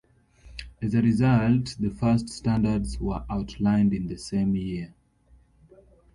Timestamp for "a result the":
0.95-1.91